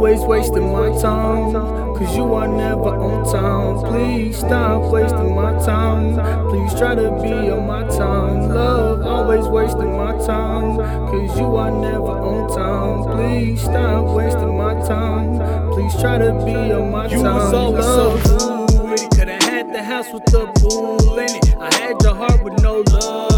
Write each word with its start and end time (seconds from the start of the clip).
Always 0.00 0.22
wasting 0.22 0.72
my 0.72 0.98
time, 0.98 1.52
cause 1.52 2.16
you 2.16 2.32
are 2.32 2.48
never 2.48 2.88
on 2.88 3.30
time. 3.30 3.92
Please 3.92 4.38
stop 4.38 4.90
wasting 4.90 5.34
my 5.34 5.52
time. 5.62 6.14
Please 6.48 6.72
try 6.72 6.94
to 6.94 7.10
be 7.20 7.50
on 7.50 7.66
my 7.66 7.82
time. 7.82 8.48
Love, 8.48 9.02
always 9.02 9.46
wasting 9.46 9.92
my 9.94 10.12
time, 10.24 10.78
cause 10.78 11.38
you 11.38 11.54
are 11.54 11.70
never 11.70 12.16
on 12.16 12.48
time. 12.48 13.14
Please 13.14 13.60
stop 13.60 14.16
wasting 14.16 14.56
my 14.56 14.72
time. 14.88 15.68
Please 15.74 15.92
try 16.00 16.16
to 16.16 16.32
be 16.46 16.54
on 16.72 16.90
my 16.90 17.06
time. 17.06 17.18
You 17.18 17.22
was 17.22 17.52
always 17.52 17.84
Love. 17.84 18.24
so 18.24 18.38
cool. 18.38 18.66
Coulda 19.10 19.36
had 19.44 19.70
the 19.70 19.82
house 19.82 20.10
with 20.14 20.24
the 20.24 20.46
pool 20.60 21.18
in 21.18 21.28
it. 21.28 21.54
I 21.58 21.74
had 21.74 22.02
your 22.02 22.14
heart 22.14 22.42
with 22.42 22.62
no 22.62 22.82
love 22.88 23.29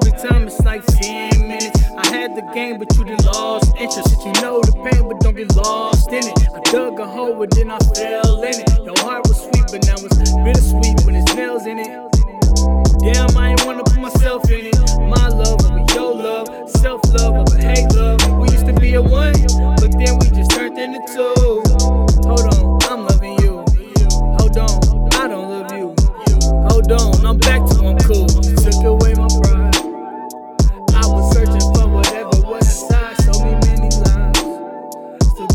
every 0.00 0.18
time 0.18 0.46
it's 0.46 0.60
like 0.60 0.84
10 0.86 1.48
minutes. 1.48 1.80
I 1.96 2.06
had 2.08 2.36
the 2.36 2.42
game, 2.54 2.78
but 2.78 2.94
you 2.96 3.04
done 3.04 3.24
lost 3.24 3.74
interest. 3.76 4.10
You 4.24 4.32
know 4.40 4.60
the 4.60 4.72
pain, 4.72 5.08
but 5.08 5.20
don't 5.20 5.36
get 5.36 5.54
lost 5.56 6.10
in 6.10 6.24
it. 6.24 6.38
I 6.54 6.60
dug 6.70 6.98
a 7.00 7.06
hole, 7.06 7.34
but 7.34 7.50
then 7.50 7.70
I 7.70 7.78
fell 7.94 8.42
in 8.42 8.60
it. 8.60 8.84
Your 8.84 8.98
heart 9.00 9.26
was 9.28 9.38
sweet, 9.38 9.66
but 9.70 9.84
now 9.86 9.96
it's 9.98 10.32
bittersweet 10.44 11.04
when 11.04 11.16
it's 11.16 11.34
nails 11.34 11.66
in 11.66 11.78
it. 11.78 11.90
Damn, 13.00 13.36
I 13.36 13.50
ain't 13.50 13.64
wanna 13.64 13.89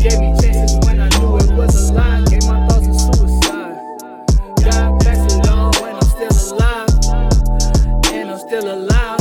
gave 0.08 0.20
me 0.20 0.32
chances 0.40 0.78
when 0.86 1.00
I 1.00 1.08
knew 1.18 1.36
it 1.36 1.50
was 1.52 1.90
a 1.90 1.92
lie. 1.92 2.22
Gave 2.30 2.46
my 2.46 2.66
thoughts 2.68 2.86
a 2.86 2.94
suicide. 2.94 3.76
God 4.62 5.00
bless 5.00 5.34
it 5.34 5.48
all 5.48 5.72
when 5.82 5.94
I'm 5.96 6.10
still 6.14 6.54
alive. 6.54 6.88
And 8.12 8.30
I'm 8.30 8.38
still 8.38 8.66
alive. 8.72 9.20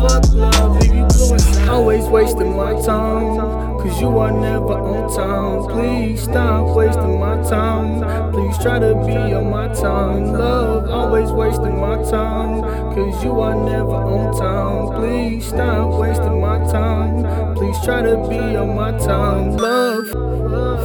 Fuck 0.00 0.32
love, 0.32 0.80
leave 0.80 0.94
you 0.94 1.06
blue 1.06 1.34
inside. 1.34 1.68
Always 1.68 2.04
wasting 2.06 2.56
my 2.56 2.72
time, 2.82 3.36
cause 3.80 4.00
you 4.00 4.18
are 4.18 4.32
never 4.32 4.74
on 4.92 5.14
time. 5.14 5.70
Please 5.72 6.22
stop 6.22 6.74
wasting 6.74 7.18
my 7.20 7.36
time. 7.48 8.32
Please 8.32 8.56
try 8.58 8.78
to 8.78 8.94
be 9.06 9.16
on 9.34 9.50
my 9.50 9.68
time. 9.74 10.32
Love, 10.32 10.88
always 10.90 11.30
wasting 11.30 11.78
my 11.78 11.96
time, 12.10 12.63
cause 12.94 13.24
you 13.24 13.40
are 13.40 13.54
never 13.54 13.98
on 14.14 14.32
time. 14.38 14.94
Please 14.94 15.48
stop 15.48 15.98
wasting 15.98 16.40
my 16.40 16.58
time. 16.70 17.54
Please 17.56 17.76
try 17.84 18.02
to 18.02 18.16
be 18.28 18.56
on 18.56 18.76
my 18.76 18.92
time. 18.98 19.56
Love, 19.56 20.08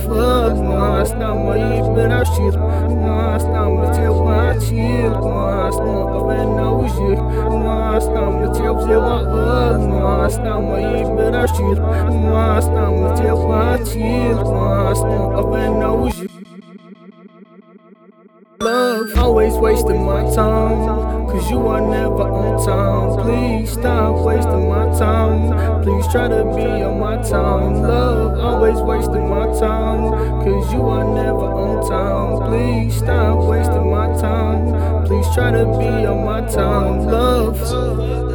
fuck, 0.03 0.57
mas 0.57 1.11
não 1.13 1.35
me 1.45 1.81
liberar 1.81 2.25
shit. 2.25 2.57
Mas 2.57 3.43
não 3.45 3.77
me 3.77 3.87
what 4.13 4.59
chill. 4.63 5.11
Mas 5.21 5.77
não 5.77 6.19
know 6.57 6.87
shit. 6.89 7.21
Mas 7.63 8.07
não 8.07 8.31
me 8.39 8.47
tell 8.57 8.75
what 8.75 9.87
Mas 9.87 10.37
não 10.37 10.61
me 10.61 10.79
liberar 10.97 11.47
shit. 11.47 11.79
Mas 11.79 12.67
não 12.67 12.91
me 12.91 13.15
what 13.47 13.85
chill. 13.87 14.35
Mas 14.45 14.99
não 15.01 16.09
shit. 16.11 16.29
Love, 16.29 16.38
always 19.17 19.53
wasting 19.53 20.03
my 20.03 20.21
time, 20.33 21.27
cause 21.27 21.49
you 21.49 21.67
are 21.67 21.81
never 21.81 22.23
on 22.23 22.65
time. 22.65 23.23
Please 23.23 23.71
stop 23.71 24.23
wasting 24.23 24.67
my 24.67 24.85
time. 24.97 25.81
Please 25.83 26.07
try 26.11 26.27
to 26.27 26.43
be 26.55 26.65
on 26.83 26.99
my 26.99 27.17
time. 27.17 27.81
Love, 27.81 28.39
always 28.39 28.79
wasting 28.81 29.29
my 29.29 29.45
time, 29.59 30.11
cause 30.43 30.73
you 30.73 30.81
are 30.81 31.05
never 31.05 31.49
on 31.65 31.89
time. 31.89 32.49
Please 32.49 32.97
stop 32.97 33.43
wasting 33.45 33.89
my 33.89 34.07
time. 34.19 35.05
Please 35.05 35.27
try 35.33 35.51
to 35.51 35.65
be 35.79 36.05
on 36.05 36.25
my 36.25 36.41
time. 36.41 37.05
Love. 37.05 38.28